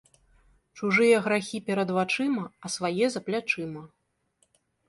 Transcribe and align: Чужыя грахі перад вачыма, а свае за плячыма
Чужыя 0.77 1.19
грахі 1.27 1.57
перад 1.69 1.89
вачыма, 1.97 2.45
а 2.65 2.75
свае 2.77 3.05
за 3.17 3.25
плячыма 3.29 3.83